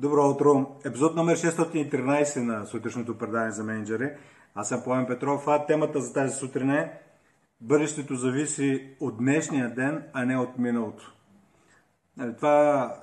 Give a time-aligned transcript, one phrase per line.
[0.00, 0.76] Добро утро!
[0.84, 4.10] Епизод номер 613 на сутрешното предание за менеджери.
[4.54, 7.00] Аз съм Пламен Петров, а темата за тази сутрин е
[7.60, 11.14] Бъдещето зависи от днешния ден, а не от миналото.
[12.16, 12.94] Нали, това,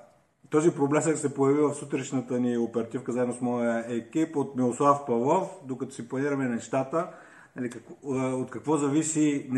[0.49, 5.49] този проблесък се появи в сутрешната ни оперативка заедно с моя екип от Милослав Павлов,
[5.63, 7.09] докато си планираме нещата,
[7.55, 7.69] нали,
[8.13, 9.49] от какво зависи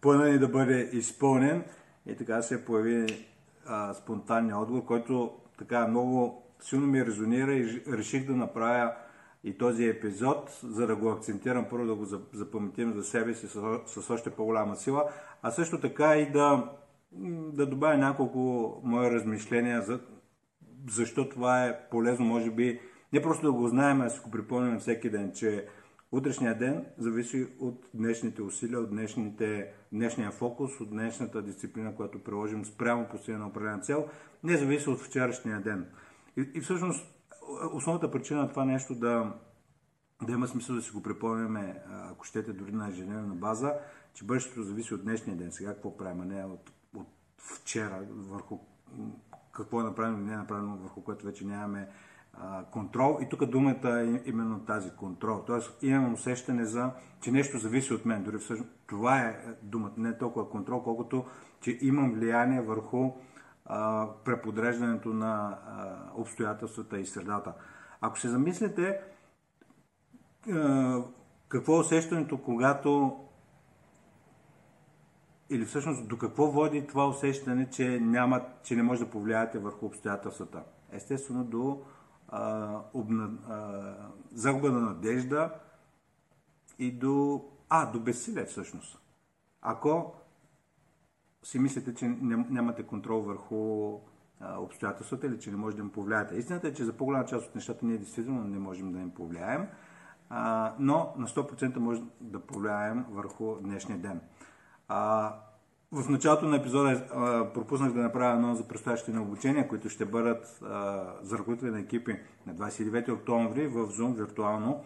[0.00, 1.64] плана ни да бъде изпълнен.
[2.06, 3.26] И така се появи
[3.66, 8.92] а, спонтанния отговор, който така много силно ми резонира и реших да направя
[9.44, 13.78] и този епизод, за да го акцентирам, първо да го запаметим за себе си с,
[13.86, 15.10] с още по-голяма сила,
[15.42, 16.72] а също така и да,
[17.52, 18.40] да добавя няколко
[18.84, 20.00] мои размишления за
[20.90, 22.80] защо това е полезно, може би
[23.12, 25.66] не просто да го знаем, а да си го припомним всеки ден, че
[26.12, 32.64] утрешния ден зависи от днешните усилия, от днешните, днешния фокус, от днешната дисциплина, която приложим
[32.64, 34.08] спрямо постигане на определена цел,
[34.44, 35.86] не зависи от вчерашния ден.
[36.36, 37.06] И, и всъщност
[37.72, 39.34] основната причина на това нещо да,
[40.22, 43.74] да има смисъл да си го припомняме, ако щете дори на ежедневна база,
[44.14, 48.58] че бъдещето зависи от днешния ден, сега какво правим, а не от, от вчера, върху
[49.52, 51.88] какво е направено или не е направено, върху което вече нямаме
[52.32, 53.18] а, контрол.
[53.22, 55.42] И тук думата е именно тази контрол.
[55.46, 58.22] Тоест имам усещане за, че нещо зависи от мен.
[58.22, 61.24] Дори всъщност това е думата, не толкова контрол, колкото,
[61.60, 63.12] че имам влияние върху
[64.24, 65.58] преподреждането на
[66.14, 67.52] обстоятелствата и средата.
[68.00, 69.00] Ако се замислите,
[71.48, 73.20] какво е усещането, когато
[75.50, 79.86] или всъщност до какво води това усещане, че, няма, че не може да повлияете върху
[79.86, 80.62] обстоятелствата?
[80.92, 81.82] Естествено до
[82.28, 83.94] а, обна, а,
[84.32, 85.50] загуба на надежда
[86.78, 88.98] и до, а, до безсилие всъщност.
[89.62, 90.14] Ако
[91.46, 92.16] си мислите, че
[92.50, 93.90] нямате контрол върху
[94.58, 96.34] обстоятелствата или че не може да им повлияете.
[96.34, 99.66] Истината е, че за по-голяма част от нещата ние действително не можем да им повлияем,
[100.78, 104.20] но на 100% може да повлияем върху днешния ден.
[105.92, 107.06] В началото на епизода
[107.54, 110.58] пропуснах да направя едно за предстоящите на обучения, които ще бъдат
[111.22, 112.16] за ръководители на екипи
[112.46, 114.84] на 29 октомври в Zoom виртуално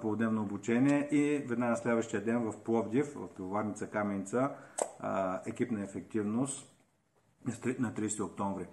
[0.00, 4.50] полудневно обучение и веднага на следващия ден в Пловдив, в пивоварница Каменица,
[5.46, 6.68] екипна ефективност
[7.78, 8.66] на 30 октомври.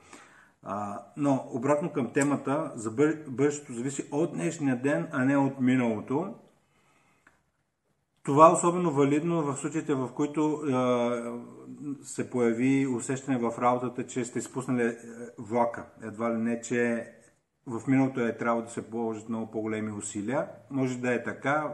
[1.18, 2.92] Но обратно към темата, за
[3.28, 6.34] бъдещето зависи от днешния ден, а не от миналото.
[8.24, 10.62] Това е особено валидно в случаите, в които
[12.04, 14.98] се появи усещане в работата, че сте изпуснали
[15.38, 15.86] влака.
[16.04, 17.08] Едва ли не, че
[17.68, 20.48] в миналото е трябвало да се положат много по-големи усилия.
[20.72, 21.74] Може да е така.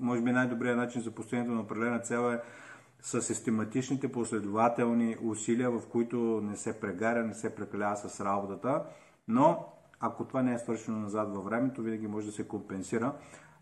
[0.00, 2.40] Може би най-добрият начин за постигането на определена цел е
[3.06, 8.82] с систематичните последователни усилия, в които не се прегаря, не се прекалява с работата.
[9.28, 13.12] Но ако това не е свършено назад във времето, винаги може да се компенсира.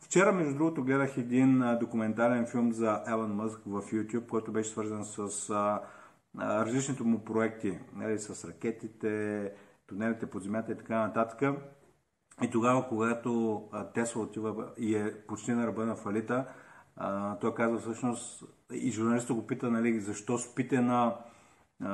[0.00, 5.04] Вчера, между другото, гледах един документален филм за Елън Мъск в YouTube, който беше свързан
[5.04, 5.80] с а,
[6.40, 9.52] различните му проекти, нали, с ракетите,
[9.86, 11.42] тунелите под земята и така нататък.
[12.42, 13.62] И тогава, когато
[13.94, 16.46] Тесла отива и е почти на ръба на фалита,
[16.96, 21.16] а, той казва всъщност, и журналистът го пита, нали, защо спите на,
[21.82, 21.90] а,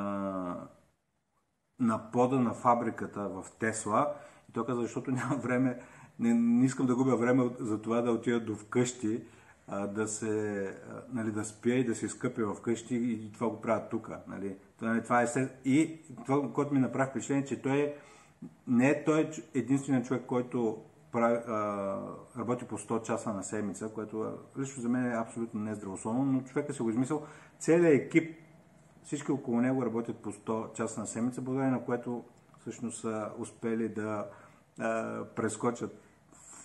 [1.81, 4.15] на пода на фабриката в Тесла.
[4.49, 5.81] И той казва, защото няма време,
[6.19, 9.23] не, не искам да губя време за това да отида до вкъщи,
[9.69, 13.61] а, да се, а, нали, да спя и да се изкъпя вкъщи и това го
[13.61, 14.11] правят тук.
[14.29, 14.57] Нали.
[14.79, 15.27] Това, това е,
[15.65, 17.95] и това, което ми направи впечатление, че той е,
[18.67, 21.99] не е той единственият човек, който прави, а,
[22.39, 26.73] работи по 100 часа на седмица, което лично за мен е абсолютно нездравословно, но човека
[26.75, 27.27] си го измисъл.
[27.59, 28.39] Целият екип,
[29.05, 32.25] всички около него работят по 100 часа на седмица, благодарение на което
[32.61, 34.27] всъщност са успели да
[34.79, 36.03] а, прескочат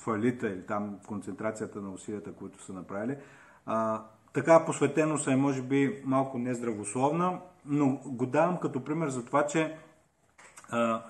[0.05, 3.17] фалита или там концентрацията на усилията, които са направили.
[3.65, 9.45] А, така посветеност е може би малко нездравословна, но го давам като пример за това,
[9.45, 9.77] че
[10.69, 11.03] а,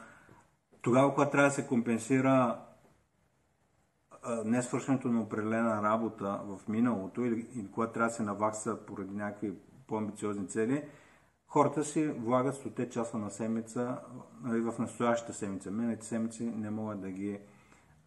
[0.81, 2.59] тогава, когато трябва да се компенсира
[4.45, 9.53] несвършването на определена работа в миналото или, или когато трябва да се навакса поради някакви
[9.87, 10.83] по-амбициозни цели,
[11.47, 13.99] хората си влагат 100 часа на седмица
[14.43, 15.71] нали, в настоящата седмица.
[15.71, 17.39] Миналите седмици не могат да ги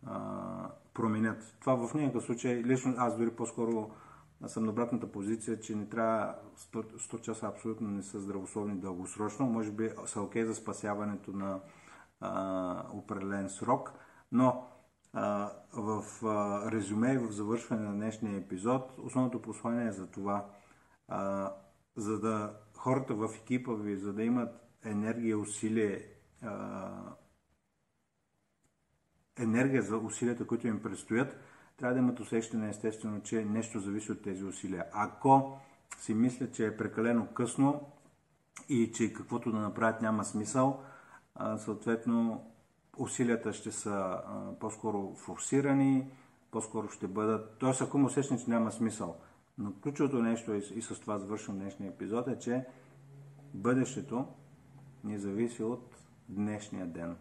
[0.07, 1.57] а, променят.
[1.61, 3.91] Това в никакъв случай, лично аз дори по-скоро
[4.47, 9.47] съм на обратната позиция, че не трябва 100, 100 часа абсолютно не са здравословни дългосрочно.
[9.47, 11.61] Може би са окей okay за спасяването на
[12.21, 13.93] а, определен срок,
[14.33, 14.67] но
[15.73, 16.05] в
[16.73, 20.47] резюме и в завършване на днешния епизод основното послание е за това.
[21.97, 26.05] За да хората в екипа ви, за да имат енергия, усилие
[29.39, 31.37] енергия за усилията, които им предстоят,
[31.77, 34.85] трябва да имат усещане естествено, че нещо зависи от тези усилия.
[34.93, 35.59] Ако
[35.99, 37.93] си мислят, че е прекалено късно
[38.69, 40.83] и че каквото да направят няма смисъл,
[41.57, 42.51] съответно
[42.99, 44.21] усилията ще са
[44.61, 46.07] по-скоро форсирани,
[46.51, 47.57] по-скоро ще бъдат...
[47.59, 49.17] Тоест, ако му усещане, че няма смисъл.
[49.59, 52.67] Но ключовото нещо, и с това завършвам днешния епизод, е, че
[53.55, 54.27] бъдещето
[55.05, 55.97] ни зависи от
[56.29, 57.17] днешния ден.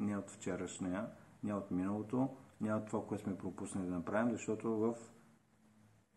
[0.00, 1.06] Не от вчерашния,
[1.42, 2.28] не от миналото,
[2.60, 4.94] не от това, което сме пропуснали да направим, защото в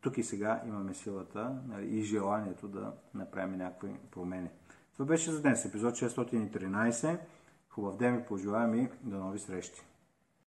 [0.01, 4.49] тук и сега имаме силата нали, и желанието да направим някакви промени.
[4.93, 7.19] Това беше за днес, епизод 613.
[7.77, 9.81] Хубав ден ви пожелавам и до нови срещи!